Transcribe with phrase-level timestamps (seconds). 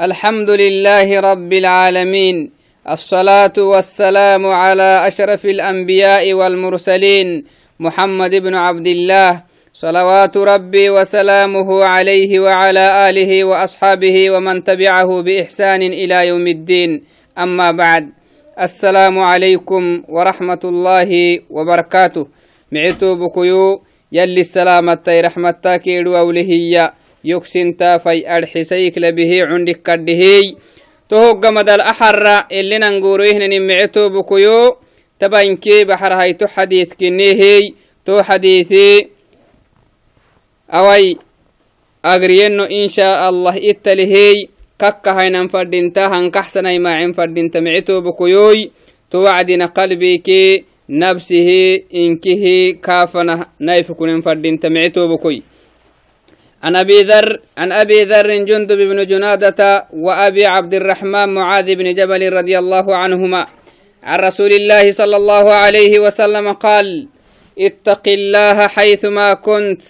[0.00, 2.50] الحمد لله رب العالمين
[2.90, 7.44] الصلاة والسلام على أشرف الأنبياء والمرسلين
[7.80, 16.28] محمد بن عبد الله صلوات ربي وسلامه عليه وعلى آله وأصحابه ومن تبعه بإحسان إلى
[16.28, 17.02] يوم الدين
[17.38, 18.10] أما بعد
[18.60, 22.26] السلام عليكم ورحمة الله وبركاته.
[22.72, 23.82] معتو بكيو
[24.12, 30.56] يلي السلامة رحمة كيلو أولهية يكسنتا في أرحسيك لبه عندك كدهي.
[31.10, 34.76] تهوغ مدى الأحر اللي ننقوروه نمعتو بكيو.
[35.20, 37.72] تباينكي بحر هيتو حديث كنيهي.
[38.06, 39.08] تو حديثي.
[40.70, 41.18] أوي
[42.04, 44.48] أغرينو إن شاء الله إتلهي.
[44.78, 48.70] كك هينن فردينتا هنكحسن ما عين فردينتا معتو بكيوي.
[49.10, 50.28] توعدنا قلبك
[50.88, 52.44] نفسه إنكه
[52.82, 55.42] كافنا نايفكن فردينتا معتو بكوي
[56.64, 62.32] عن أبي ذر عن أبي ذر جندب بن جنادة وأبي عبد الرحمن معاذ بن جبل
[62.32, 63.46] رضي الله عنهما.
[64.02, 67.08] عن رسول الله صلى الله عليه وسلم قال
[67.58, 69.82] اتق الله حيثما كنت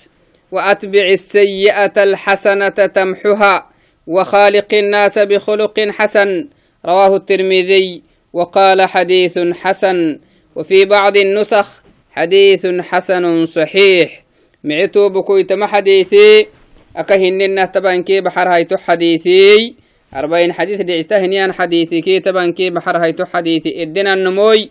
[0.52, 3.70] وأتبع السيئة الحسنة تمحها
[4.06, 6.48] وخالق الناس بخلق حسن.
[6.86, 8.02] رواه الترمذي
[8.32, 10.18] وقال حديث حسن
[10.56, 14.24] وفي بعض النسخ حديث حسن صحيح.
[14.64, 16.46] معتو بكويت ما حديثي؟
[16.96, 19.74] أكهننا تبان كي بحر هايتو حديثي.
[20.14, 23.82] أربعين حديث دعسته هنيان حديثي كي تبان كي بحر هايتو حديثي.
[23.82, 24.70] إدنا النموي.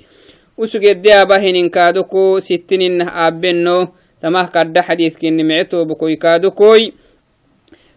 [0.58, 2.40] وسوق الديا باهن كادوكو.
[2.40, 3.88] ستين آبنو
[4.22, 6.94] تماه كرد حديث كي معتو بكوي كادوكوي.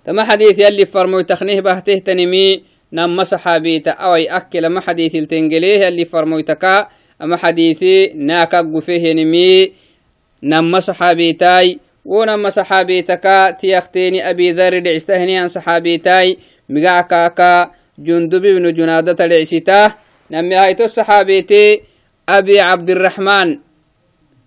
[0.05, 2.63] تما حديث يلي فرمو تخنيه بهته تنمي.
[2.93, 4.67] نما صحابيتا أوي أكل.
[4.67, 6.89] ما حديث التنجليه يلي فرمو تكا.
[7.23, 9.73] أما حديثي ناكا قفيه نمي.
[10.43, 19.27] نما صحابيتاي ونما صحابيتكا تيختيني أبي ذر دعستهني عن صحابيتاي مقع كاكا جندب بن جنادة
[19.27, 19.93] دعسته
[20.31, 21.81] نمي هايتو الصحابيتي
[22.29, 23.59] أبي عبد الرحمن.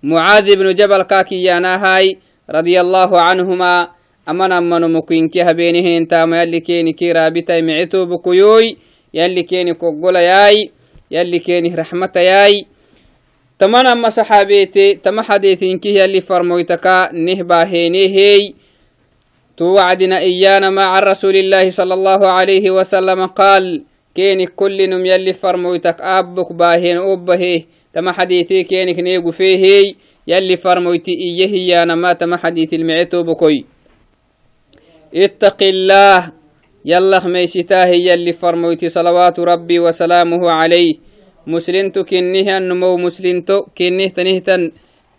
[0.03, 2.17] معاذ بن جبل كاكيانا هاي
[2.49, 3.87] رضي الله عنهما.
[4.29, 6.43] أمن أمن مكين كي هبينهن تاما.
[6.43, 6.59] يلي
[11.39, 11.75] كيني
[14.09, 18.53] صحابيتي تما حديثين كي يلي فرمويتكا نهبا هيني هي.
[19.57, 23.83] توعدنا إيانا مع رسول الله صلى الله عليه وسلم قال
[24.15, 29.93] كيني كل نم يلي فرمويتك أبك باهين أبه تما حديثي كينك نيقو فيه
[30.27, 33.65] يلي فرمويتي إيه يانا ما تما حديث المعتو بكوي.
[35.15, 36.31] اتق الله
[36.85, 41.08] يلا خميستاه يلي فرمويتي صلوات ربي وسلامه عليه.
[41.47, 44.71] مسلمتو كنه النمو مسلمتو كنه تنهتن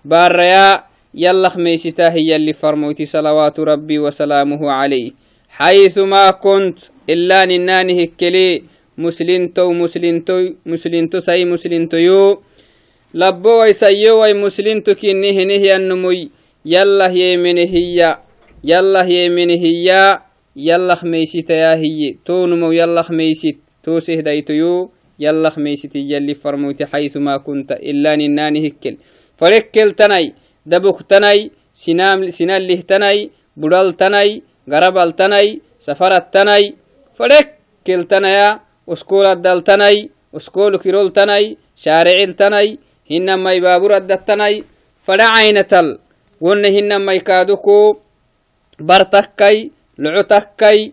[0.04, 5.10] باريا يلا خميستا هي اللي فرموتي صلوات ربي وسلامه عليه
[5.50, 6.78] حيثما كنت
[7.10, 8.62] إلا ننانه كلي
[8.98, 10.36] مسلمتو مسلمتو
[10.66, 12.42] مسلمتو سي مسلمتو يو
[13.14, 16.30] لبو ويسيو وي مسلمتو كنه نهي النموي
[16.64, 18.18] يلا هي من هي
[18.64, 20.18] يلا هي من هي
[20.56, 26.86] يلا خميستا يا هي تو نمو يلا خميست تو سهديتو يو يلا خميستي يلي فرموتي
[26.86, 28.96] حيثما كنت إلا نناني هكل.
[29.38, 30.34] فركل تناي
[30.66, 36.74] دبك تناي سنام سنال له تناي بدل تناي غربل تناي سفرت تناي.
[37.14, 42.78] فركل تنايا أسكول الدل تناي أسكول كيرول تناي شارع تناي
[43.10, 44.64] هنما يبابور الدتناي
[45.02, 45.98] فلا عينتل
[46.40, 47.96] ون هنما يكادوكو
[48.80, 50.92] برتكي لعتكي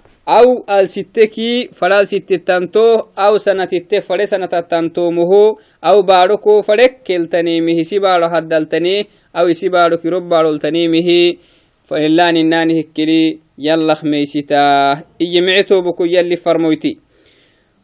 [0.27, 7.61] أو الستكي فلا الستتانتو أو سنة التي فلا سنة التانتو مهو أو باركو فلك كلتني
[7.61, 11.33] مهسي بارو هدلتني أو يسيبارو كيروب بارو التنيمه
[11.83, 14.91] فإلا نناني هكري يلا خميستا
[15.21, 16.97] إي معتو بكو يلي فرمويتي.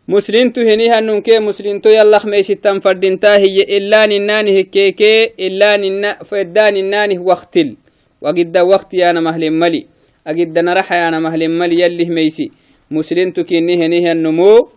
[0.07, 7.19] مسلمتو هنيها ننكي مسلمتو يلا خميستا فردنتا هي إلا نناني هكيكي إلا ننا فإدا نناني
[7.19, 7.75] وقتل
[8.21, 9.96] وقد وقت يانا مهل ملي.
[10.27, 12.51] أقد نرح يانا مهل ملي يلي ميسي.
[12.91, 14.69] مسلمتو كيني هنيها النمو.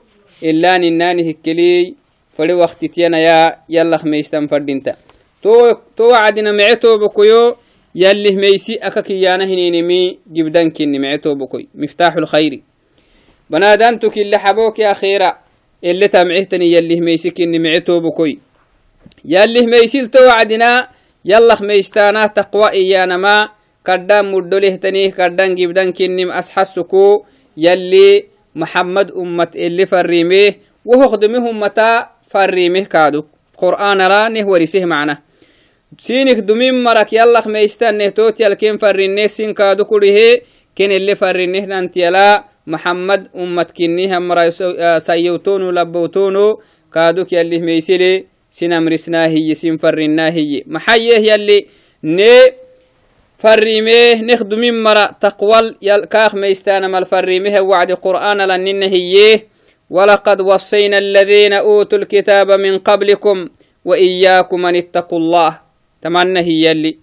[0.42, 1.94] إلا نناني هكلي
[2.32, 4.96] فلي وقت تيانا يا يلا خميستا فردنتا
[5.42, 7.56] تو تو وعدنا معتو بكيو
[7.94, 12.60] يلي ميسي أككيانا هنينمي جبدان كني معتو بكوي مفتاح الخير.
[13.50, 15.38] بنادانتك اللي حبوك يا خيرا.
[15.84, 18.38] اللي تمعتني يلي ميسي كني معتو بكوي
[19.24, 20.88] يلي ميسي تو وعدنا
[21.24, 23.48] يلا ميستانا تقوى إيانا ما.
[23.86, 27.24] كدان مدلهتنيه كدان جبدان كنم أسحسكو
[27.56, 28.24] يلي
[28.54, 33.24] محمد أمة اللي فريميه وهو خدمهم متى فريميه كادو.
[33.56, 35.18] قرآن لا نهورسيه معنا.
[35.98, 40.40] سينك دمين مرك يلا خميستان توت يلكين فرينيه سين كادو كله
[40.78, 44.48] كن اللي فرينيه نانتيلا محمد أمة كنيها مرا
[44.98, 46.60] سيوتونو لبوتونو
[46.94, 50.62] كادوك يلي ميسيلي سنمرسنا هي سنفرنا هي.
[50.66, 51.66] محيه يلي
[52.04, 52.30] ني
[53.40, 59.40] فريمه نخدم مرا تقوال يل كاخ ميستانا مال فريمه وعد قرآن لنن هي
[59.90, 63.48] ولقد وصينا الذين أوتوا الكتاب من قبلكم
[63.84, 65.60] وإياكم أن اتقوا الله.
[66.02, 66.98] تمنى هي يلي.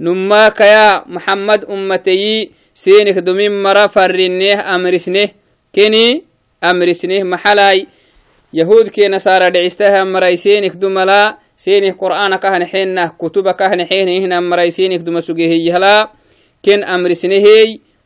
[0.00, 5.28] نماك يا محمد أمتي سينك دمين مرا فرينه أمرسنه.
[5.74, 6.24] كني
[6.64, 7.86] أمرسنه محلاي.
[8.52, 15.00] يهود كي نصارى دعستها مريسينك دملا سينه قرآن كهن حينه كتب كهن حينه هنا مريسينك
[15.00, 16.08] دم سجيه يهلا.
[16.64, 17.44] كن أمر سنه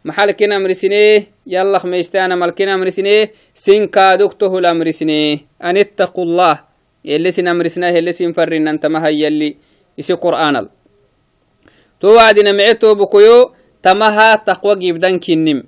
[0.04, 5.76] محل كن أمر سنه يلا خميستانا مال كن أمر سنه سين كادوكته الأمر سنه أن
[5.76, 6.54] اتقوا الله
[7.04, 9.56] يلي سن أمر سنه يلي سن فرن أنت ما هي يلي.
[9.98, 10.68] يسي قرآن
[12.00, 15.62] تو وعدنا معتو بكيو تمها تقوى جيبدان كنم.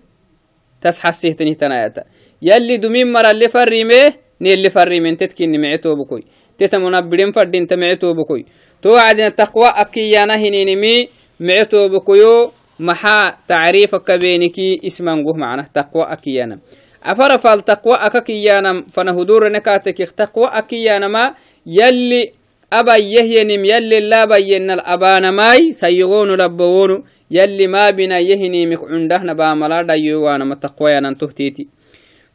[0.83, 2.05] تسحسيه تنه تنايتا
[2.43, 6.23] يلي دمين مرة اللي فرميه نيلي فري من تتكين معتو بكوي.
[6.58, 8.47] تتا منبرين فردين تمعتو بكوي.
[8.82, 11.08] تو عدنا تقوى أكيانا هنينمي
[11.41, 15.69] معتو بكويو محا تعريفك بينكي اسمان قه معنا.
[15.75, 16.58] تقوى أكيانا.
[17.05, 20.11] أفر فالتقوى أكيانا فنهدور نكاتك.
[20.11, 21.35] تقوى أكيانا ما
[21.67, 22.32] يلي
[22.73, 29.19] أبا يهينم يلي لا بينا الأبان ماي سيغون لبوون يلي ما بنا يهني مك عنده
[29.19, 31.69] نبا ملا دايوانا ما تقوى ينتهتيتي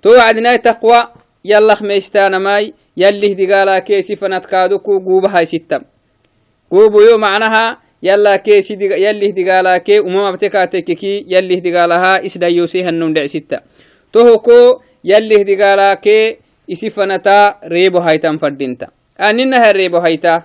[0.02, 1.08] تو عدنا تقوى
[1.46, 5.82] يلا خميستانا ماي يلي دقالا كيسي فنات كادوكو قوبا هاي ستم
[6.72, 8.98] قوبو يو معناها يلا كيسي دق...
[8.98, 13.60] يلي دقالا كي أمام بتكاتككي يلي دقالها إسدا يوسي هنون دع ستة.
[14.14, 16.38] توهكو يلي دقالا كي
[16.72, 18.88] إسي فنتا ريبو هايتان فردينتا.
[19.20, 20.44] أننا ريبو هايتا.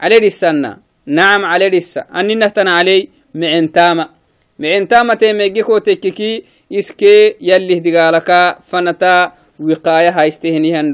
[0.00, 4.08] علي رسالنا نعم علي رسا أننا تنا علي معنتاما
[4.58, 6.42] معنتاما تيميجي كو تككي
[6.72, 10.88] إسكي يلي دقالكا فنتا wiqaaya haistehinihan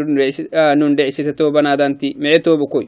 [0.76, 2.86] nundhecisite to banadanti mice tobokoy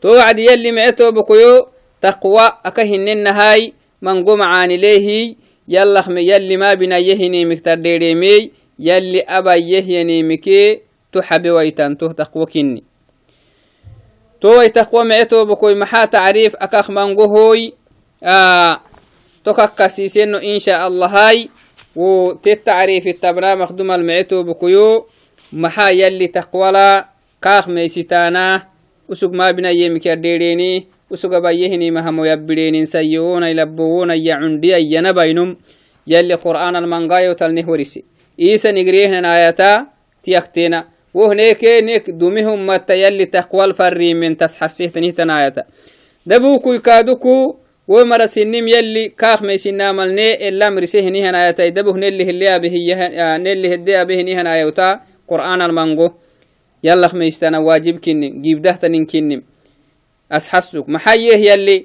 [0.00, 5.36] to wacdi yalli mice tobokoyo taqwa aka hinenahai mango macaanilehi
[5.68, 10.82] yallahme yalli ma binayehinimik tardheedheemey yalli abayehyanimike
[11.12, 12.82] to xabe waitanto taqwa kinni
[14.40, 17.72] to way taqwa mice tobokoy maxaa tacriif akak mangohoy
[19.44, 21.50] to kakkasiiseno insha allahai
[21.96, 25.06] و تتعريف التبنا مخدوم المعتو بكيو.
[25.52, 27.08] محا يلي تقولا
[27.42, 28.62] كاخ ميسيتانا.
[29.08, 35.56] وسوق ما بنا يمك ديريني وسوق بايهني مهمو يبدين سيون يلبون يعندي ينبينم
[36.06, 38.04] يلي قرآن المنغايو تلنه ورسي
[38.40, 39.86] إيسا نقريهنا آياتا
[40.24, 40.84] تيختينا.
[41.14, 45.62] وهنيك نيك دومهم متى يلي تقوى الفري من تسحسيه تنهتنا آياتا.
[46.26, 47.56] دبوكو يكادوكو
[47.92, 52.74] ومرا سنم يلي كاخ ميسنا ملني إلا مرسيه نهنا آياتي دبه نلي هليا به
[53.44, 54.88] نلي هديا به نهنا آيوتا
[55.28, 56.08] قرآن المانغو.
[56.84, 59.42] يلا خميستنا واجب كنن جيب دهتن كنن
[60.32, 61.78] أسحسك محيه يلي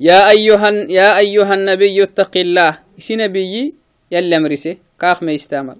[0.00, 2.72] يا أيها يا أيها النبي اتق الله.
[2.98, 3.74] سي نبي
[4.12, 5.76] يلي مرسيه كاخ ميستعمل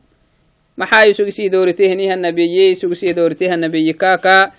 [0.77, 4.53] maxaa sugsi dooritehniha nabiye sugsi dooriteha nabiyi kaka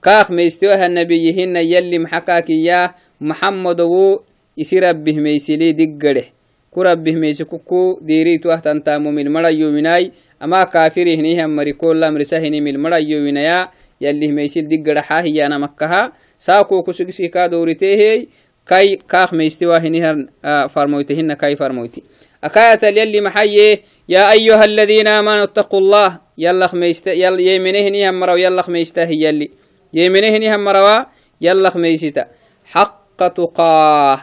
[0.00, 4.24] kaak meystewaha nabiyihina yalli maxakaakiyaa maxamadowo
[4.56, 6.32] isi rabbih meysili diggadeh
[6.70, 13.68] ku rabbih meysi kuku diiriituah tantamo milmarayominai ama kafirihnihan mari kolamrisahini milmarayowinaya
[14.00, 18.28] yallih meysil diggadaxaa hiyanamakaha saako kusugsi ka dooritehey
[18.64, 20.28] kai kaak meystewahinihan
[20.72, 22.02] farmoytehina kai farmoyti
[22.42, 28.42] akayatal yalli maxaye يا أيها الذين آمنوا اتقوا الله يلا ميست يلا يمنهني هم مروا
[28.42, 29.50] يلا ميسته يلي
[29.94, 31.04] هم مروا
[31.40, 32.24] يلا ميستا
[32.64, 34.18] حق تقاه.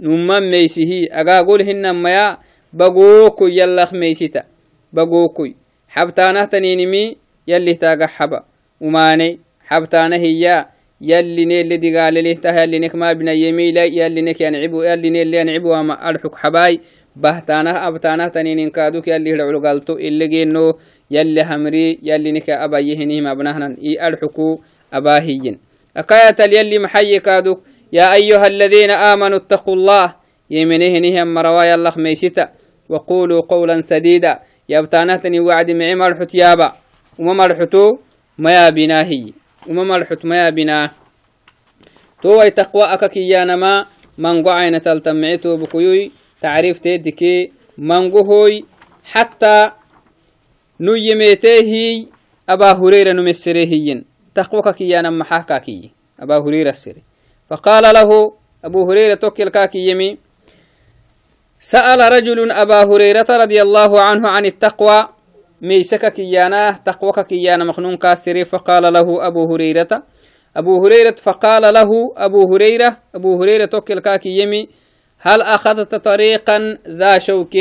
[0.00, 2.38] نمم ميسه أقول هن ميا
[2.72, 4.42] بقوكو يلا ميستا
[4.92, 5.46] بقوكو
[5.88, 7.16] حبتانه تنينمي
[7.48, 8.44] يلي تاقا حبا.
[8.80, 10.66] وماني حبتانه هي
[11.00, 15.34] يلي نيل دي قال لي تهلي نك ما بنا يميلا يلي نك ينعبو يلي نيل
[15.34, 16.80] ينعبو وما ألحك حباي.
[17.14, 20.02] bahtaanah abtaanah taninin kaaduk yalli hidhculgalto
[21.10, 25.58] ilegeno yalli hamri yalli nika abayehinihim abnahnan i adxuku abaahiyin
[25.94, 27.60] akayatal yalli maxaye kaaduk
[27.94, 30.14] يا أيها الذين آمنوا اتقوا الله.
[30.50, 32.48] يمنهنهم مروايا الله ميسيتا.
[32.88, 34.38] وقولوا قولا سديدا.
[34.68, 36.72] يبتانتني وعد معي مرحت يابا.
[37.18, 37.98] وما مرحتو؟
[38.38, 39.32] ما يابناهي
[39.68, 40.90] وما مرحت ما يابناه
[42.22, 43.86] تو تقوى أككيانما
[44.18, 46.10] mango عين تلتمعتو بكيوي
[46.42, 47.52] تعريف تيدكي.
[47.78, 48.64] هوي.
[49.04, 49.70] حتى
[50.80, 52.06] نيميتيه
[52.48, 54.04] أبا هريرة نمسريهين
[54.34, 55.90] تقوك كيانا محاكا كي.
[56.20, 57.02] أبا هريرة السري
[57.50, 58.32] فقال له
[58.64, 60.18] أبو هريرة توكل كاكي يمي.
[61.60, 65.08] سأل رجل أبا هريرة رضي الله عنه عن التقوى.
[65.62, 70.02] ميسك كيانا تقوك كيانا مخنون كاسري فقال له أبو هريرة.
[70.56, 74.68] أبو هريرة فقال له أبو هريرة أبو هريرة توكل كاكي يمي.
[75.18, 77.56] هل أخذت طريقا ذا شوك؟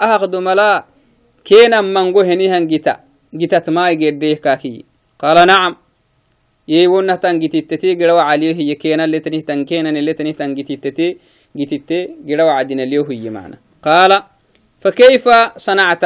[0.00, 0.84] أخذ ملا
[1.44, 2.94] كينا منغو هنيهن جتا
[3.34, 4.84] جتت ما يجديه كاكي
[5.18, 5.76] قال نعم
[6.68, 11.08] يونا تنجتتتي قروا عليه هي كينا اللي تنه تنكينا اللي تنه تنجتتتي
[11.56, 11.90] جتت
[12.28, 14.22] قروا عدنا اليوه هي معنا قال
[14.80, 16.04] فكيف صنعت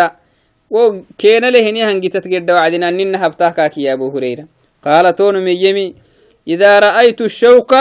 [0.70, 4.44] وكينا لهني هنجتت قروا عدنا نين هبتاه كاكي يا أبو هريرة
[4.84, 5.94] قال تون ميمي
[6.48, 7.72] إذا رأيت الشوك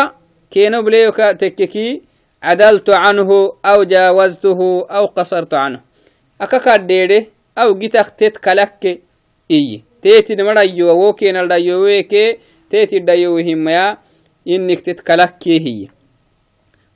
[0.52, 2.02] كينو بليوك تككي
[2.44, 3.30] عدلت عنه
[3.66, 4.60] أو جاوزته
[4.98, 5.80] أو قصرت عنه
[6.42, 9.02] أكاكا ديري أو جتاك تتكلك
[9.52, 12.38] إيه تيتي نمرا يو وكينا دا يوويكي
[12.70, 13.98] تيتي دا يوهم يا
[14.48, 15.88] إنك تتكلك هي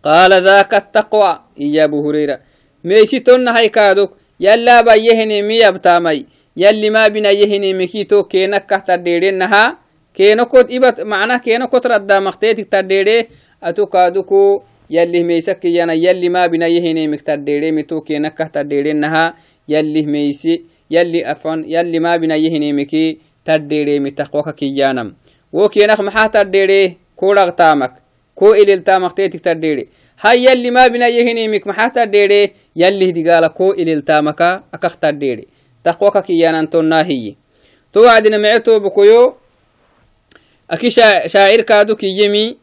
[0.04, 2.40] قال ذاك التقوى يا أبو هريرة
[2.84, 6.26] ميسي تون هاي كادوك يلا با يهني مي أبتامي
[6.58, 9.78] يلي ما بنا يهني مكيتو كينك كهتا ديرينها
[10.14, 13.28] كينو كوت إبت معناه كينو كوت ردا مختيتك تديري
[13.64, 19.34] أتو كادوكو يلي ميسك يانا يلي ما بنا يهني مكتر ديري متو كينك كهتا ديرينها
[19.70, 25.14] يلي ميسي يلي أفن يلي ما بنا يهني مكي تديري متقوك كيانم
[25.54, 27.94] وكينك محا تديري كورغ تامك
[28.36, 29.88] كو إلي تامك تيتك تديري
[30.22, 34.42] هاي يلي ما بنا يهني مك محا تديري يلي دقال كو إلي تامك
[34.74, 35.48] أكخ تديري
[35.84, 37.36] تقوك كيانا تناهي
[37.94, 39.34] توعدنا معتو بكيو
[40.72, 40.90] أكي
[41.28, 42.58] شاعر كادو كي يمي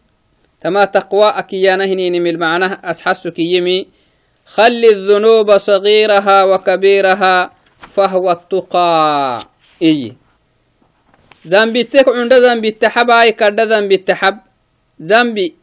[0.60, 3.86] تما تقوى أكيانا هنين من المعنى أسحس كي يمي
[4.48, 9.38] خل الذنوب صغيرها وكبيرها فهو التقى.
[9.82, 10.16] إي.
[11.46, 14.36] ذنبي تك عند ذنبي التحب أي كرد ذنبي التحب.
[15.02, 15.54] ذنبي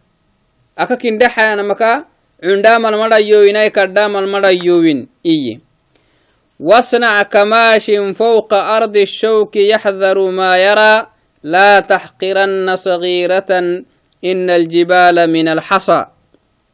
[0.77, 2.05] أكا كندحا أنا مكا
[2.43, 5.07] عندام المرا يوين أي كردام المرا يوين.
[5.25, 5.59] إي.
[6.59, 11.07] واصنع كماش فوق أرض الشوك يحذر ما يرى.
[11.43, 13.51] لا تحقرن صغيرة
[14.25, 16.05] إن الجبال من الحصى.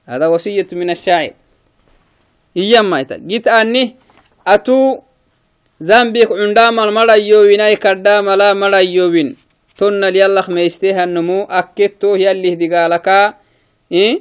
[0.05, 1.40] هذا وصية من الشاعر.
[2.57, 3.95] هي ما جيت أني
[4.47, 4.99] أتو
[5.83, 9.35] ذنبك عندام المرا يوين كردام لا مرا يوين
[9.77, 13.07] تن ليالله ميستيها النمو أكتو يلي دقالك
[13.91, 14.13] إيه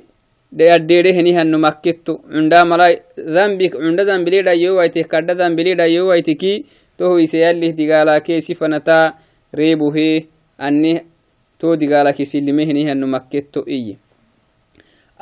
[0.89, 2.87] ديره هني هنو مكتو عندام لا
[3.37, 6.65] ذنبك عند ذنب ليدا يويتي كرد ذنب ليدا يويتكي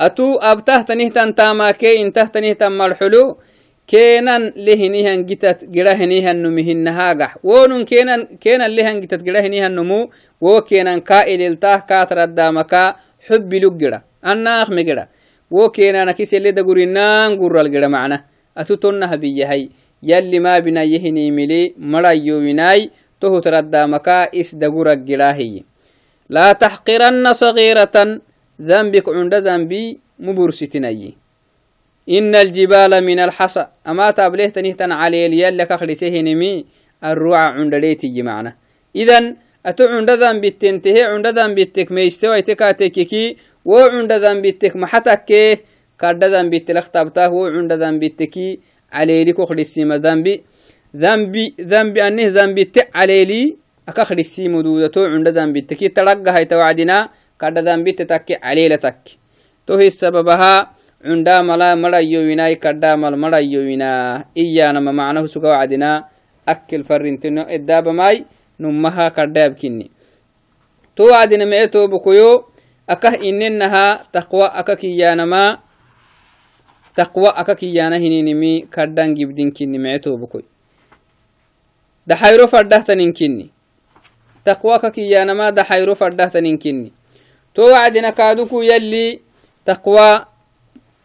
[0.07, 1.63] تو يسيالله دقالك سفنتا ريبو هي أني تو دقالك سلمهني هنو مكتو إيه أتو أبته
[1.63, 3.37] تنهتن تاما كي إن تهتنهتن مرحلو
[3.89, 11.43] كينان لهنيهن جتت جرهنيهن نمهن هاجح ونن كينان كينان لهن جتت جرهنيهن نمو وكينان كائل
[11.43, 15.09] إلتاه كاتر الدامكا حب لجرا أناخ مجرا
[28.63, 31.15] ذنبك عند ذنبي مبرستني.
[32.09, 33.67] إن الجبال من الحصى.
[33.87, 36.65] أما تابليه تنهتن علي ليالك أخلسيه نمي
[37.05, 38.55] الروع عند ليتي معنا
[38.97, 39.37] إذن
[39.67, 45.61] أتو عند ذنب تنتهي عند ذنب تك ميستوى تكاتككي وعند ذنب تك محتك
[46.01, 48.59] كرد ذنب تلختبته وعند ذنب تكي
[48.93, 50.43] علي لك أخلسي ذنبي.
[50.97, 53.57] ذنبي ذنبي أنه ذنبي تك علي لي
[53.89, 57.09] أكخلسي مدودته عند ذنب تكي تلقى هاي توعدنا.
[57.41, 59.03] كرد ذنب تتكي علي لتك
[59.67, 66.11] تو هي سببها cunda mala marayyowinai kaddamal marayyowina iyanama macnahu suga wacdina
[66.47, 68.27] akil farintino eddabamai
[68.59, 69.91] nummaha kaddaabkini
[70.99, 72.51] to wacdina mece tobokoyo
[72.87, 75.63] akah inennaha taqwa aka kiyanama
[76.99, 80.43] taqwa aka kiyana hininimi kaddan gibdinkini mece tobokoy
[82.07, 83.55] daxayro faddahtaninkinni
[84.43, 85.95] taqwa aka kiyanama daxayro
[87.59, 89.21] faddahtaninkinni to wacdina kaaduku yalli
[89.67, 90.29] taqwa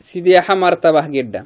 [0.04, 1.46] سيديها مرتبة جدا.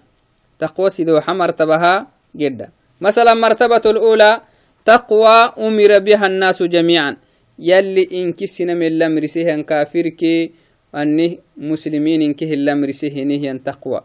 [0.59, 2.69] تقوى سيدوها مرتبها جدا.
[3.01, 4.41] مثلا مرتبة الأولى
[4.85, 7.17] تقوى أمر بها الناس جميعا.
[7.59, 10.51] يلي إنك سنم اللمرسيه كافرك
[10.95, 14.01] أنه مسلمين إنك اللمرسيه نهي تقوى.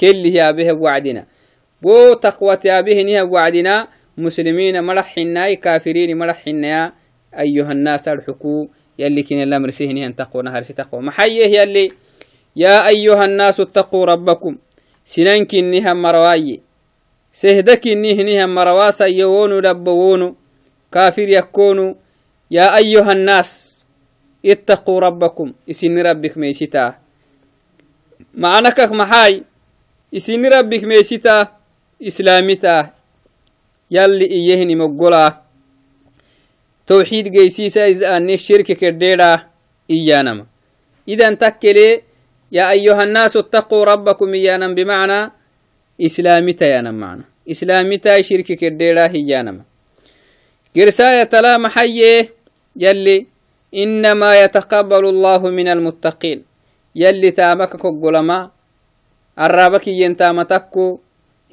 [0.00, 1.26] كل هي به وعدنا.
[1.82, 6.92] بو تقوى به نهي وعدنا مسلمين مرحنا كافرين مرحنا
[7.38, 11.92] أيها الناس الحكو يلي كن اللمرسيه نهي تقوى نهر تقوى محيه يلي
[12.56, 14.56] يا أيها الناس اتقوا ربكم.
[15.06, 16.60] سننك نها مرواي.
[17.32, 20.34] سهدك نها مرواسا يوون دبوون
[20.92, 21.96] كافر يكون
[22.50, 23.84] يا أيها الناس
[24.46, 25.52] اتقوا ربكم.
[25.70, 26.94] اسن ربك ميستا
[28.34, 29.42] معنك محاي.
[30.16, 31.48] اسن ربك ميستا
[32.02, 32.90] إسلامتا
[33.90, 35.43] يلي إيهني مقولا.
[36.86, 39.42] توحيد جيسيسا إذا أني الشرك كرديرا
[39.90, 40.46] إيانما
[41.08, 42.02] إذا تكلي
[42.52, 45.32] يا أيها الناس اتقوا ربكم إيانا بمعنى
[46.00, 49.62] إسلامتا يانا معنى إسلامتا شرك كرديرا هيانما
[50.76, 52.28] قرساية تلا محيه
[52.76, 53.26] يلي
[53.74, 56.44] إنما يتقبل الله من المتقين
[56.94, 58.50] يلي تامك كقلما
[59.38, 61.00] الرابك ينتامتكو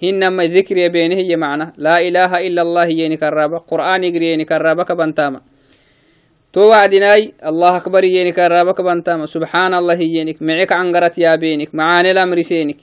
[0.04, 3.58] هنما ذكر بينه هي معنى لا إله إلا الله يني كرابة.
[3.58, 5.42] قرآن يقري يني كرابة كبنتاما.
[6.54, 7.34] تو وعدناي.
[7.46, 9.26] الله أكبر يني كرابة كبنتاما.
[9.26, 11.76] سبحان الله ينك معك عنقرت يا بينك.
[11.76, 12.78] معاني الأمر سينك.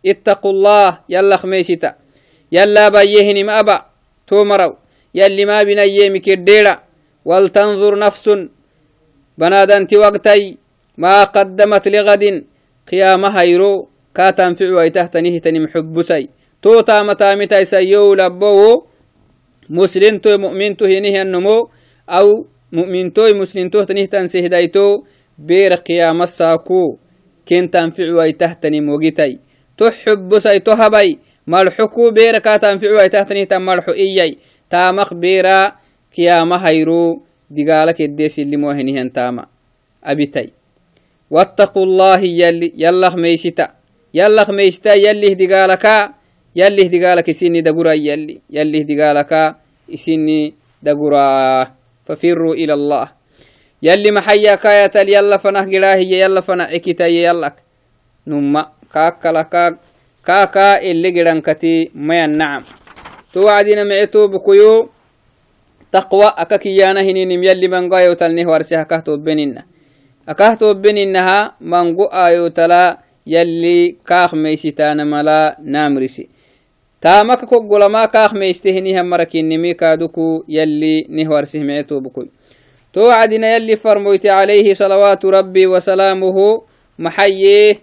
[0.05, 1.97] ittaqu llah yallak meysita
[2.51, 3.91] yalla bayyehinim aba
[4.27, 4.77] to maraw
[5.15, 6.83] yalli ma binayyemi keddeera
[7.25, 8.51] waltanzur nafsun
[9.41, 10.57] banaadanti waqtay
[10.97, 12.45] maa qaddamat ligadin
[12.89, 18.89] قيامة هيرو كاتن في ويتهتنيه تنم حبسي to taamatamitaisayow labbowo
[19.69, 21.71] muslintoy mu'minto hinihiannomo
[22.07, 22.27] aw
[22.73, 25.07] mu'mintoy muslintohtanihtansehdaito
[25.39, 26.99] beer qiyama saaku
[27.45, 29.39] kentanficuwaitahtani mogitai.
[29.77, 35.79] To xubbosai to habai malxo ku beera kaa tanficuwaitahtanihitan malxo iyai taamaq beera
[36.11, 37.23] qiyama hayro
[37.55, 39.47] digaala keddee silimo hinihian taama
[40.03, 40.53] abitai.
[41.31, 42.37] Wattaqu llahi
[42.75, 43.77] yallah meysita
[44.13, 46.19] yallah meysita yallih digaalakaa
[46.57, 49.55] يلي يلي دقالك يلي سيني دقرا يلي يلي دقالك
[49.95, 51.29] سيني دقرا
[52.07, 53.07] ففروا إلى الله.
[53.83, 57.53] يلي محيا كاية يلا فنه قراهي يلا فنه عكتا يلا
[58.27, 58.63] نما
[58.95, 59.77] كاكا لكا
[60.27, 62.63] كاكا اللي قرانكتي ما النعم
[63.33, 64.89] توعدنا معتو بكيو
[65.93, 69.65] تقوى أكاكيانا هنين يلي من قايو تلنه ورسيها كهتو بيننا
[70.29, 76.29] akahto beninnaha mango ayo tala yalli kaak meysitaana mala namrisi
[77.01, 82.27] taamaka koggolama kaak meystehiniha marakinimi kaaduku yalli nihwarsihmecetobukoy
[82.93, 86.37] to wacdina yalli farmoyti عليه صلوات ربي وسلامه
[86.99, 87.75] محيه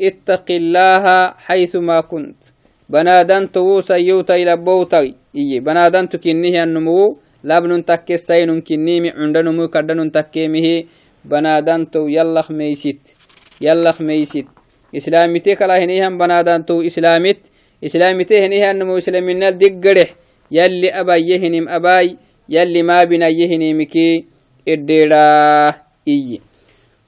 [0.00, 1.04] اتق الله
[1.46, 2.40] حيثما كنت
[2.88, 10.68] بنادن تو سيوتا إلى بوتاي إيه بنادن تكنيه النمو لابن تكسين كنيمي عندنمو كردن تكيمه
[11.24, 13.00] banadantow yallak meysit
[13.56, 14.44] yallak meysit
[14.92, 17.40] islamite kala henihan banadantow islamit
[17.84, 20.10] islamite henihanamo islaminal diggareh.
[20.50, 22.16] Yalli abayye hinim abay
[22.48, 24.24] yalli maabinaye hinimiki
[24.66, 25.74] iddeedhaa
[26.08, 26.40] iyyi.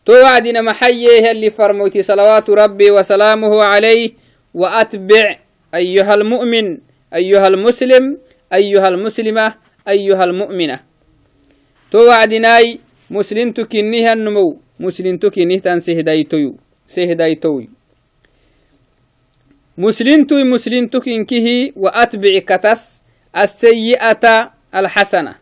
[0.07, 4.11] تو وعدنا محيه اللي فرموتي صلوات ربي وسلامه عليه
[4.55, 5.25] وأتبع
[5.75, 6.79] أيها المؤمن
[7.15, 8.19] أيها المسلم
[8.55, 9.55] أيها المسلمة
[9.89, 10.81] أيها المؤمنة
[11.91, 12.79] تو وعدناي
[13.11, 16.55] مسلم تكنيها النمو مسلم تكنيه تن سهدايتو
[16.87, 17.69] سهدايتوي
[19.79, 23.03] مسلم توي مسلم تكنكه وأتبع كتس
[23.37, 25.35] السيئة الحسنة.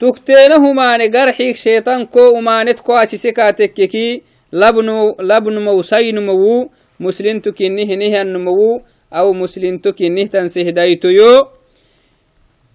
[0.00, 4.22] تكتينهما نقرحيك شيطان كو أمانت كو أسيسكاتككي
[4.52, 8.80] لبنو لبن موسين مو مسلم تكنيه نهي النمو
[9.12, 11.48] أو مسلم تكنيه تنسيه دايتيو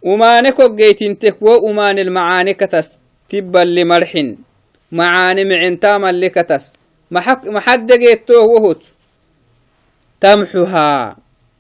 [0.02, 2.92] وماني كوجيتين تكو ومان المعاني كتس
[3.30, 4.38] تبا لمرحن
[4.92, 6.74] معاني معن تاما لكتس
[7.46, 8.95] محد جيتو وهوت.
[10.26, 11.18] تمحها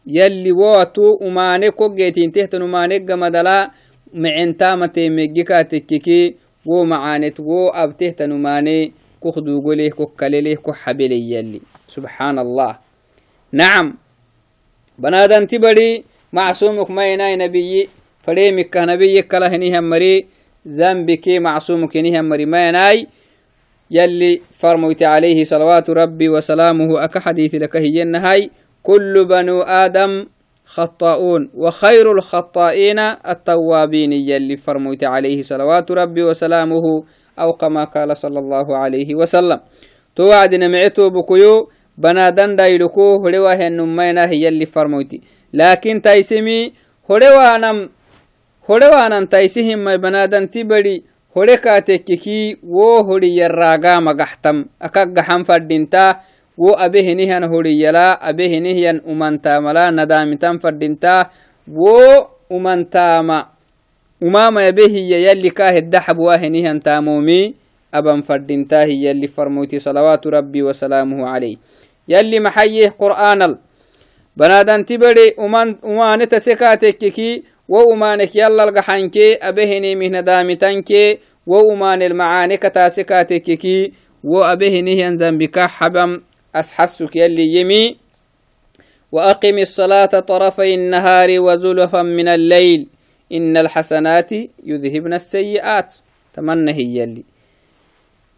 [0.07, 3.71] يلي واتو وماني كوجيتين تهتن وماني جمدلا
[4.13, 8.91] معن تاما تيمجيكا تككي ومعانت وأبتهتن وماني
[9.23, 12.71] كخدو قوليه كوكاليليه كحبلي يلي سبحان الله
[13.51, 13.85] نعم
[14.99, 17.89] بنادن تبري معصومك ما يناي نبي
[18.25, 20.25] فريمك نبي كلا هنيها مري
[20.67, 23.07] ذنبك معصومك هنيها مري ما يناي
[23.91, 28.49] يلي فرموت عليه صلوات ربي وسلامه أك حديث لك هي النهاي
[28.83, 30.25] كل بنو آدم
[30.65, 37.03] خطاؤون وخير الخطائين التوابين يلي فرموت عليه صلوات ربي وسلامه
[37.39, 39.59] أو كما قال صلى الله عليه وسلم.
[40.15, 45.21] توعدنا معتو بكيو بنادن دايلكو هلوا هنمينا هي اللي فرموتي
[45.53, 46.73] لكن تايسمي
[47.09, 47.89] هلوانم
[48.69, 51.03] هلوانن تايسهم ما بنادن تبري
[51.37, 56.23] هلكاتككي wo hori yarraga magaxtam akak gaxan fadhinta
[56.55, 61.29] wo abehinihan horiyala abehinihiyan umantamala nadamitan fadhinta
[61.67, 63.51] wo umantama
[64.23, 67.59] umama yabehiya yalli kaheddaxab wahinihan tamomi
[67.91, 71.59] aban fadhintahi yalli farmoyti salawaatu rabbi wasalaamuhu calayh
[72.07, 73.57] محيه قرآن
[74.37, 83.91] بنادن تبري أمان أمان تسكاتككي وأمانك يلا القحنك أبهني من دامتنك وأمان المعانك تاسكاتككي
[84.23, 86.21] وأبهني ينزن بك حبم
[86.55, 87.97] أسحسك يلي يمي.
[89.11, 92.87] وأقم الصلاة طرفي النهار وزلفا من الليل
[93.31, 94.31] إن الحسنات
[94.63, 95.95] يذهبن السيئات.
[96.33, 97.23] تمنى هي يلي.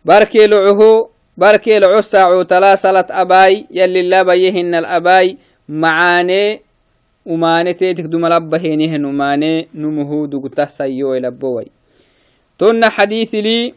[0.06, 5.38] باركي لعه بركي العسى تلاسلت أباي يلي لا بيهن الأباي
[5.70, 6.62] معاني
[9.06, 11.68] وماني نمهو دقته سيو لبوي
[12.60, 13.74] تن حديث لي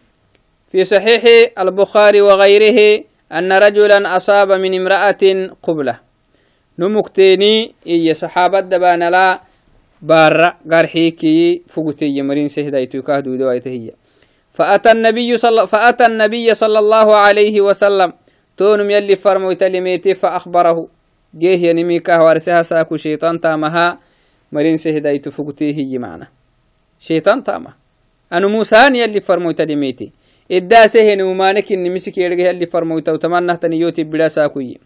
[0.70, 1.22] في صحيح
[1.58, 5.96] البخاري وغيره أن رجلا أصاب من امرأة قبلة
[6.78, 9.40] نمكتيني إي صحابة دبان لا
[10.02, 12.06] بارا قرحيكي فقتي
[15.66, 18.12] فأتى النبي صلى الله عليه وسلم
[18.56, 20.88] تونم يلي فرمو تلميتي فأخبره
[21.38, 23.98] جيه ينميكا وارسها ساكو شيطان تامها
[24.52, 26.26] مرين سهدايت فقتيه هي معنا.
[27.00, 27.72] شيطان تاما.
[28.32, 30.12] أنا موسان يلي فرمو تلميتي
[30.50, 34.78] إدا سهن ومانك إن مسك يلقى يلي فرمو وتمنى تنيوتي بلا ساكوي.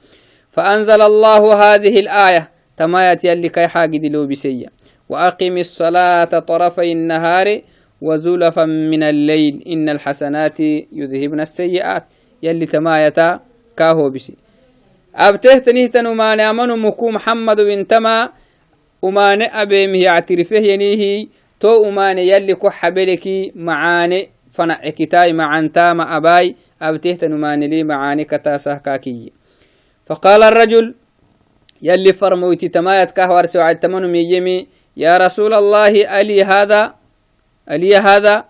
[0.50, 2.50] فأنزل الله هذه الآية.
[2.76, 4.70] تمايت يلي كي حاجد لو بسيا
[5.08, 7.60] وأقم الصلاة طرفي النهار
[8.00, 9.64] وزلفا من الليل.
[9.66, 10.60] إن الحسنات
[10.92, 12.04] يذهبن السيئات.
[12.42, 13.40] يلي تمايتا
[13.76, 14.43] كاهو بسي.
[15.14, 18.32] أبته تنهتن وما نامن مكو محمد بن تما
[19.02, 21.26] وما نأبيم يعترفه ينيه
[21.60, 29.32] تو وما يلي كحبلكي معاني فنعكتاي معان تام أباي أبته تنمان لي معاني كتاسه كاكي.
[30.06, 30.94] فقال الرجل
[31.82, 36.94] يلي فرموتي تمايت كهور سوعد تمنم يمي يا رسول الله ألي هذا؟
[37.70, 38.44] ألي هذا؟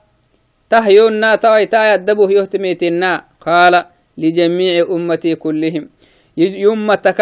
[0.71, 3.25] تهيونا توي تاي الدبه يهتميتنا.
[3.41, 3.85] قال
[4.19, 5.89] لجميع أمتي كلهم.
[6.37, 7.21] يمتك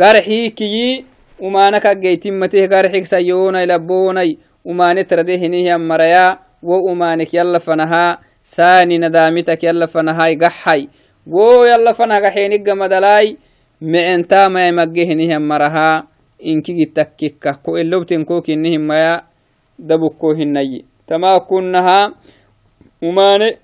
[0.00, 1.04] قرحي كي
[1.40, 10.34] ومانك جيتمته قرحك سيونا لبوني ومانت ردهنه مريا وأمانك يلا فنها ساني ندامتك يلا فنهاي
[10.36, 10.88] قحي
[11.26, 13.34] wo yalla fanaga xeenigga madalai
[13.82, 16.06] micintaamaya maggehinihan maraha
[16.38, 19.26] inkigitakkikka ko elobten ko kinihimaya
[19.78, 22.14] dabukko hinayi tama kunnaha
[23.02, 23.58] umane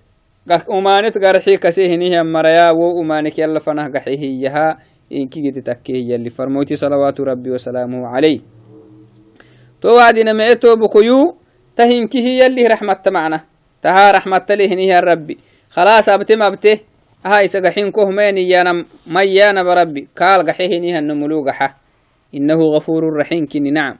[0.68, 1.86] umanet garxi kase
[2.24, 4.76] maraya wo umanek yalla fanah gaxi hiyaha
[5.10, 5.92] inkigidi takke
[6.30, 8.40] farmoyti salawaatu rabbi wasalaamuhu calayh
[9.80, 11.42] to wacdina mice tobukoyu
[11.74, 13.40] ta hinki hiyalli raxmatta macna.
[13.82, 15.36] Taha raxmattale hinihan rabbi.
[15.74, 16.84] Khalaas abte mabte
[17.24, 21.74] aha isa gaxinkoh meeniyana mayana barabbi kaal gaxe hinihan numulu gaxa.
[22.32, 23.98] Inahu gafuru raxim nacam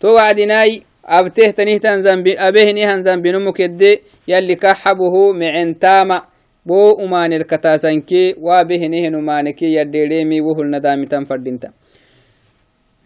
[0.00, 6.22] to wacdinaai أبته تنيهتان زنبي أبه نيهان زنبي نمك يدي يلي كحبه معن تاما.
[6.66, 11.72] بو أمان الكتاسنكي وابه نيهن أمانكي يدي ليمي وهو الندامي تنفردين تام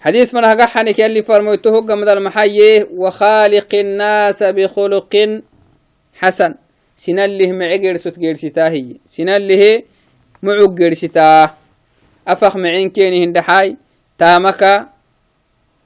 [0.00, 5.16] حديث من هكا حنك يلي فرمويته قمد المحيي وخالق الناس بخلق
[6.14, 6.54] حسن.
[6.96, 9.84] سنا اللي معي قرسو تقرسي تاهي سنا اللي
[10.42, 11.54] معو قرسي تاه
[12.28, 13.76] أفخ معين كيني هندحاي.
[14.18, 14.88] تامكا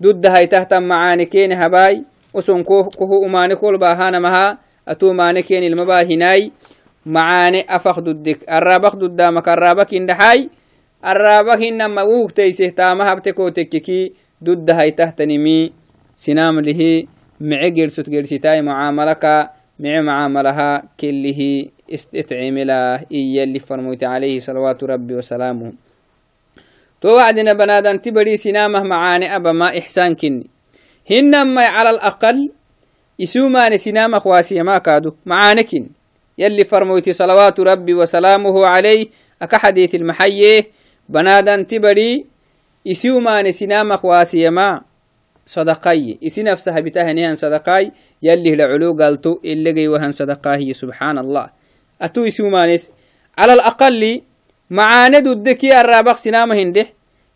[0.03, 2.05] ضد هاي تحت معاني كيني هباي.
[2.35, 4.59] وسن كوه أماني كل باهانا مها.
[4.89, 6.53] أتو ماني كيني المباهناي
[7.07, 10.51] معاني أفخ ضدك الرابخ ضدامك الرابك هندحاي
[11.07, 14.13] الرابك إنما وقتيسه تامها بتكوتككي
[14.45, 15.73] ضد هاي تحت نمي
[16.17, 17.05] سنام له
[17.41, 19.25] معقر ست قرستاي معاملك.
[19.81, 20.83] مع معاملها.
[21.01, 25.73] كله استعملا إيا اللي صلوات ربي وسلامه.
[27.03, 30.47] تو وعدنا بنادن تبري سنامه معاني أبا ما إحسان كني.
[31.11, 32.53] هنما على الأقل
[33.19, 35.89] يسومان سنامه خواسي ما كادو معانكن
[36.39, 39.07] يلي فرموتي صلوات ربي وسلامه عليه
[39.43, 40.65] أكا حديث المحيي
[41.09, 42.27] بنادن تبري
[42.87, 44.81] يسومان سنامه خواسي ما
[45.47, 46.19] صدقاي.
[46.27, 47.93] إسي نفسها بتهنيها صدقاي.
[48.23, 51.47] يلي لعلو قالتو جي وهن صدقاه سبحان الله.
[52.03, 52.91] أتو يسومانيس
[53.39, 54.23] على الأقل
[54.73, 56.87] معانا دودكي الرابق سنامة هنده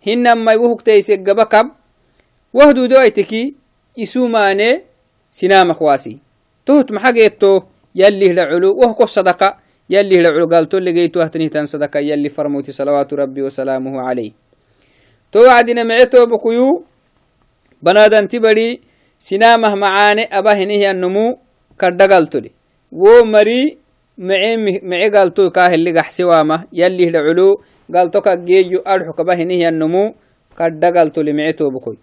[0.06, 1.66] هنما يوهك تيسيق بكب
[2.56, 3.54] وهدو دويتكي
[3.96, 4.70] يسوماني
[5.32, 6.18] سنامة خواسي.
[6.66, 7.60] تهت محاقيتو
[7.94, 9.56] يلي لعلو وهكو صدقة.
[9.90, 12.00] يلي لعلو قالتو اللي جيتو أهتني تن صدقة.
[12.00, 14.32] يلي فرموتي صلوات ربي وسلامه عليه.
[15.32, 16.84] تو وعدنا معتو بكيو.
[17.82, 18.80] بنادن تبري
[19.20, 21.38] سنامه معاني أبا النمو
[21.80, 22.40] كردقلتو
[22.92, 23.78] wo mari
[24.18, 30.14] mice galto kaheligax siwama yalih laculu galto kaggeeyo adxu kabahinihiyannomu
[30.56, 31.96] kadda galtoli mice tobukoy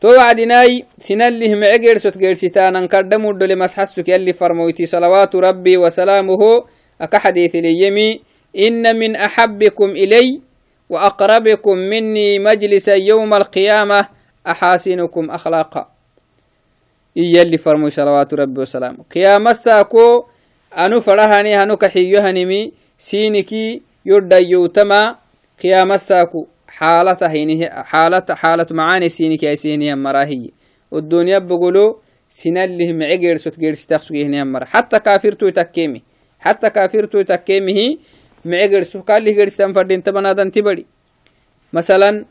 [0.00, 6.68] to wacdinai sinalih mice geersot geersitaanan kadda muddole masxasuk yalli farmoyti salawaatu rabbi wasalaamuhu
[6.98, 8.20] aka xadiitiliyemi
[8.52, 10.40] ina min axabikum ilay
[10.92, 14.08] وأقربكم مني مجلسا يوم القيامة
[14.46, 15.88] أحاسنكم أخلاقا
[17.16, 20.24] إيا اللي فرموا صلوات ربي وسلام قيام ساكو
[20.74, 25.18] anu farahani hanuka xiyyohanimi siiniki yodhayyowtama
[25.60, 30.50] qiyamassaaku xaalatu macaane siiniki ay sihinihan maraa hiye
[30.92, 34.66] udduniya bogolo sinallih mece geersot geersitaqsugihinihan mara.
[34.66, 36.02] Xatta kaafirtuy takkeemi
[36.44, 38.00] xatta kaafirtuy takkeemihi
[38.44, 40.86] mece geersu kaalih geersitan fadhinta banaadanti bari
[41.72, 42.26] masalan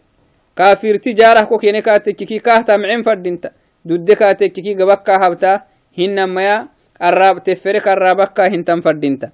[0.56, 3.50] kaafirti jaarah ko kene kaa tekkiki kaahta mecen fadhinta
[3.88, 5.66] dudde kaa tekkiki gabakkaa habta
[5.98, 6.68] hinnan maya
[7.04, 9.30] الراب تفرق الرابك هنتم فردينتا.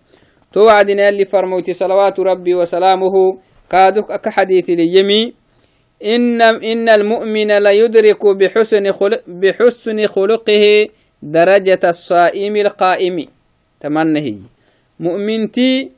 [0.54, 3.38] تو وعدنا يلي فرموتي صلوات ربي وسلامه.
[3.70, 5.34] كادوك أكحديث ليمي.
[6.06, 10.64] إن إن المؤمن لا يدرك بحسن خلق بحسن خلقه
[11.24, 13.18] درجة الصائم القائم.
[13.80, 14.28] تمنه
[15.00, 15.92] مؤمنتي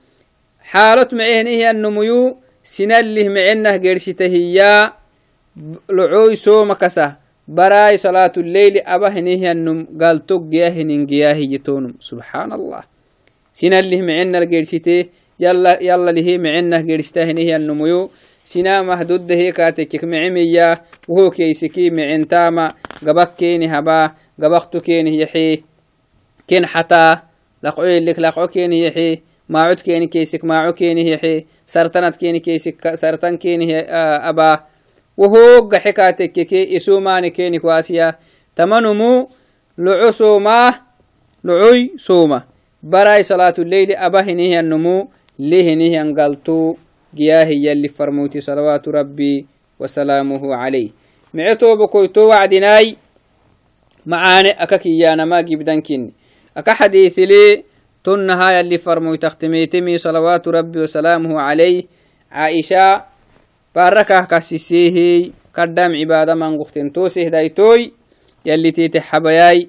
[0.62, 4.94] حالة معه هي النميو سنله معنه قرشته يا
[5.90, 7.16] لعوي سوم كسه
[7.58, 12.82] براي صلاة الليل أبا هنيه النم قال تقيا هنين قياه يتونم سبحان الله
[13.54, 15.06] سنا اللي معنا الجرسيته
[15.40, 18.10] يلا يلا هي معنا جرسته هنيه النميو
[18.44, 22.74] سنا محدود هي كاتك معمية وهو كيسكي معن تاما.
[23.08, 25.64] قبك كيني هبا قبقتو كيني يحي.
[26.48, 27.18] كين حتى
[27.64, 29.20] لقعي لك لقعو كيني يحي.
[29.50, 31.46] ما عد كيني كيسك ما عو كيني يحي.
[31.68, 33.80] سرطنت كيني كيسك سرطن كيني
[34.30, 34.60] أبا.
[35.20, 38.16] وهوغ حكاتككي إسوماني كيني كواسيا
[38.56, 39.30] تمنمو
[39.78, 40.12] لعو
[41.44, 42.44] لعوي سوما.
[42.84, 45.08] براي صلاة الليل أبهنه النمو
[45.40, 46.76] لهنه أنقلتو
[47.18, 49.46] قياهي يلي فرموتي صلوات ربي
[49.80, 50.90] وسلامه عليه.
[51.34, 52.96] معتو بكويتو وعدناي
[54.06, 56.12] معاني أكاكيانا ما جبدن كني
[56.58, 57.64] أكا حديث لي
[58.04, 61.84] تنها يلي فرموي تختميتمي صلوات ربي وسلامه عليه.
[62.32, 63.09] عائشة
[63.80, 67.94] باركه كسيسيه قدام عبادة من قختن توسه دايتوي
[68.46, 69.68] يلي تيتي حبياي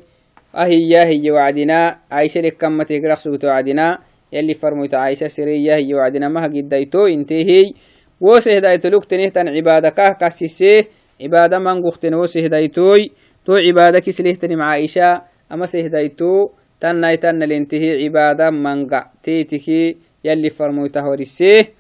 [0.54, 3.98] أهي هي وعدنا عايشة لك كم تقرأ سوت وعدنا
[4.32, 7.72] يلي فرموت عايشة سرية هي وعدنا ما قد دايتو انتهي
[8.20, 10.88] وسه دايتو لك تنهتن عبادة كه كسيسيه
[11.22, 13.10] عبادة من قختن وسه دايتوي
[13.46, 17.04] تو عبادة كسليه تنم عائشة أما سه دايتو تن
[17.42, 21.79] الانتهي عبادة منقع تيتكي يلي فرموته ورسيه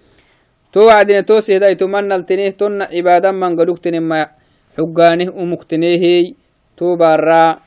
[0.72, 4.28] تو وعدنا تو سيدا يتمنى التنيه تن عبادا من قلوكتن ما
[4.78, 6.32] حقانه أمكتنيه
[6.76, 7.58] تو بارا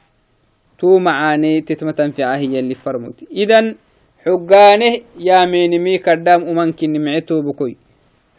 [0.80, 3.24] تو معاني تتمتن في هي اللي فرموت.
[3.32, 3.76] إذن
[4.26, 7.76] حقانه يا مينمي كدام أمانكني معتو بكوي.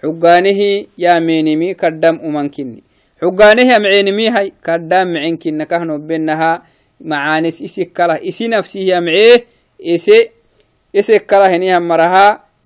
[0.03, 0.61] حقانه
[0.98, 2.83] يا مينمي كدام أمانكني
[3.22, 5.64] حقانه يا معينمي هاي كدام معينكن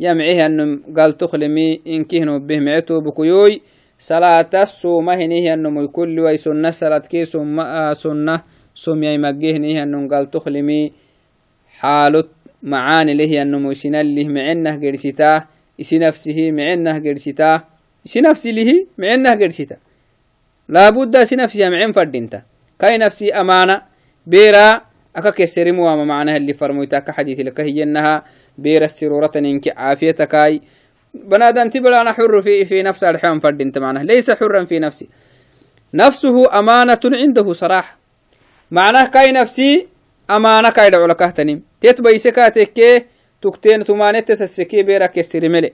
[0.01, 3.63] يمعيه أنم قال تخلمي إن كهنو به معتو بكيوي.
[3.99, 8.43] صلاة السومة هنيه النمو كل وي سنة صلاة كي سنة سنة
[8.75, 10.93] سمي مجيه هنيه النم قال تخلمي.
[11.79, 12.29] حالت
[12.63, 15.45] معاني له النمو سنله معنه قرستا
[15.81, 17.61] إسي نفسه معنه قرستا
[18.07, 19.77] إسي نفسي له معنه قرستا
[20.69, 22.43] لابد إسي نفسي معن فردينتا
[22.79, 23.83] كاي نفسي أمانة.
[24.27, 24.81] بيرا
[25.17, 26.99] أكا كسرمو وما معناها اللي فرمويتا.
[26.99, 28.25] كحديث لك هي أنها
[28.59, 30.61] بيرا السرورة إنك عافيتكاي
[31.15, 35.09] بنادم تبلا أنا حر في في نفس الحيوان فرد أنت معناه ليس حرا في نفسي.
[35.95, 37.99] نفسه أمانة عنده صراحة.
[38.71, 39.89] معناه كاي نفسي
[40.31, 43.07] أمانة كاي دعو لك اهتنم تتبعي سكاتك
[43.43, 45.73] تكتين تمانت تسكي بيرك يسترملي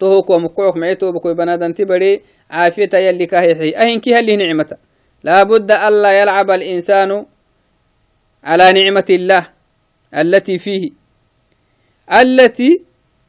[0.00, 4.76] تهوك ومقعوك معيتو بكوي بنادم تبري عافية يلي كاهي أهن كي هلي نعمة.
[5.24, 7.26] لابد ألا يلعب الإنسان
[8.44, 9.46] على نعمة الله
[10.14, 11.05] التي فيه.
[12.12, 12.82] التي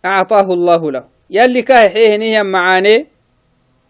[0.06, 1.04] أعطاه الله له.
[1.30, 3.06] يلي كاي حيه معاني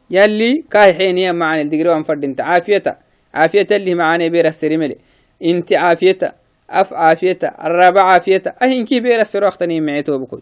[0.10, 1.62] يلي كاي حيه معاني.
[1.62, 2.98] الدقري وانفرد انت عافية
[3.34, 4.98] عافية اللي معاني بير السرملي
[5.44, 6.36] انت عافية
[6.70, 10.42] أف عافية الرابع عافية أهين كي بير السر وقتني معيتو بكوي.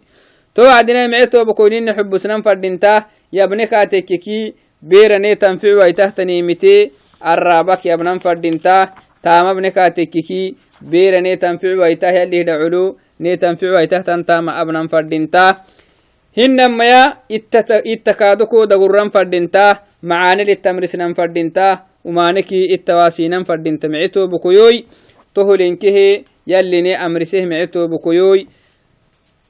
[0.55, 1.69] تو عدنا معيتو بكوي.
[1.69, 3.03] نين حب سنان فرد انت
[3.34, 6.91] يا ابنك كي بيرني تنفع ويتهتني متي
[7.25, 8.89] الرابك يا ابن فرد انت
[9.23, 15.36] تام ابنك كي بيرني تنفع ويته يلي دعلو ني تنفع ويته تنتام ابن فرد انت
[16.36, 24.84] hinamaya ittakaadoko dagurran fadhinta macaane littamrisnan fadhinta umaaneki ittawaasinan fadhinta micito bukoyoy
[25.34, 28.43] toholenkehe yalline amriseh micito bukoyoy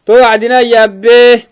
[0.05, 1.49] to wacdina yaabe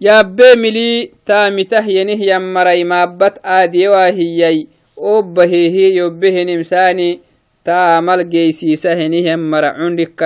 [0.00, 4.64] yaabe mili taamitah yenih yammaray maabat aadiyewaa hiyay
[4.96, 7.20] obbahehe yobbehenimsaani
[7.64, 10.16] taamal geysiisa henih yammara cundik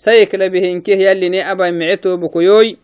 [0.00, 2.76] kadhehey sayeklabehenkeh yalline abay micito bukoyoy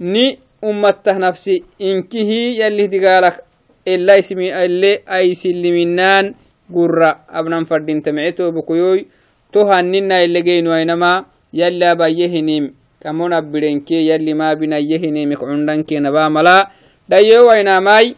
[0.00, 3.40] ni ummatah nafsi inkihi yalih digaalak
[3.86, 6.34] ela ile aisiliminaan
[6.70, 9.04] gura abnan fadinta micito bukuyoy
[9.52, 12.70] to hanina ilegeynuainama yalli abayehinim
[13.02, 16.70] kamon abirenke yalli mabinayehinimik cundanke nabamala
[17.08, 18.14] dhayowainamai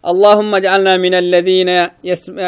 [0.00, 2.38] اللهم اجعلنا من الذين يسم...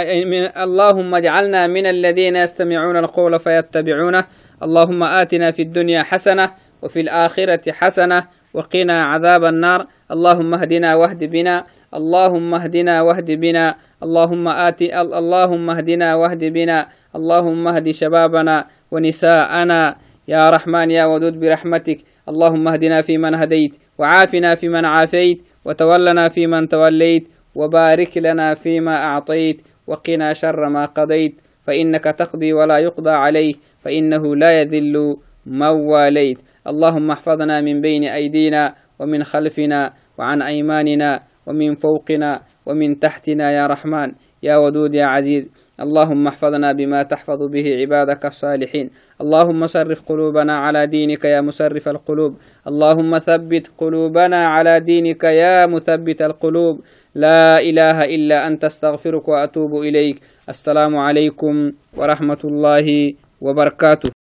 [0.57, 4.25] اللهم اجعلنا من الذين يستمعون القول فيتبعونه.
[4.63, 6.51] اللهم آتنا في الدنيا حسنة
[6.83, 9.87] وفي الآخرة حسنة وقنا عذاب النار.
[10.11, 11.65] اللهم اهدنا واهد بنا.
[11.95, 13.75] اللهم اهدنا واهد بنا.
[14.03, 16.89] اللهم آت اللهم اهدنا واهد بنا.
[17.17, 19.97] اللهم اهد شبابنا ونساءنا.
[20.29, 21.99] يا رحمن يا ودود برحمتك.
[22.29, 30.33] اللهم اهدنا فيمن هديت وعافنا فيمن عافيت وتولنا فيمن توليت وبارك لنا فيما أعطيت وقنا
[30.33, 36.39] شر ما قضيت فإنك تقضي ولا يقضى عليه فإنه لا يذل من واليت.
[36.67, 44.13] اللهم احفظنا من بين أيدينا ومن خلفنا وعن أيماننا ومن فوقنا ومن تحتنا يا رحمن
[44.43, 45.51] يا ودود يا عزيز.
[45.81, 48.91] اللهم احفظنا بما تحفظ به عبادك الصالحين.
[49.21, 52.37] اللهم صرف قلوبنا على دينك يا مسرف القلوب.
[52.67, 56.81] اللهم ثبت قلوبنا على دينك يا مثبت القلوب.
[57.15, 60.17] لا إله إلا أنت أستغفرك وأتوب إليك.
[60.49, 64.22] السلام عليكم ورحمة الله وبركاته.